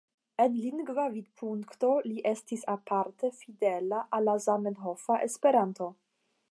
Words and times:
El 0.43 0.53
lingva 0.61 1.03
vidpunkto, 1.17 1.91
li 2.07 2.25
estis 2.31 2.65
aparte 2.75 3.33
fidela 3.43 4.01
al 4.19 4.27
la 4.31 4.37
zamenhofa 4.49 5.21
Esperanto. 5.29 5.97